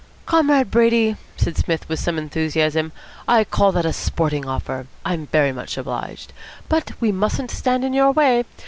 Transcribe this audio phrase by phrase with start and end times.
[0.25, 2.91] "Comrade Brady," said Psmith with some enthusiasm,
[3.27, 4.87] "I call that a sporting offer.
[5.05, 6.33] I'm very much obliged.
[6.67, 8.45] But we mustn't stand in your way.